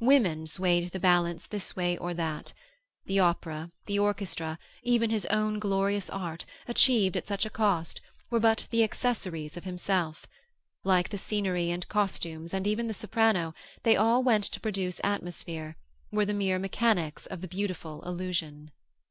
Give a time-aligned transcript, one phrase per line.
[0.00, 2.54] Women swayed the balance this way or that;
[3.04, 8.00] the opera, the orchestra, even his own glorious art, achieved at such a cost,
[8.30, 10.24] were but the accessories of himself;
[10.82, 13.52] like the scenery and costumes and even the soprano,
[13.82, 15.76] they all went to produce atmosphere,
[16.10, 18.70] were the mere mechanics of the beautiful illusion.